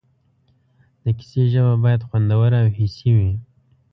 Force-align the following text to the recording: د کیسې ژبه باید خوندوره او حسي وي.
د 1.03 1.05
کیسې 1.17 1.43
ژبه 1.53 1.73
باید 1.83 2.05
خوندوره 2.07 2.59
او 2.63 2.69
حسي 2.77 3.09
وي. 3.17 3.31